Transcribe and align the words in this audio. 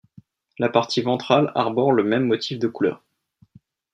La 0.57 0.67
partie 0.67 1.03
ventrale 1.03 1.51
arbore 1.53 1.91
le 1.91 2.01
même 2.03 2.25
motif 2.25 2.57
de 2.57 2.65
couleurs. 2.67 3.03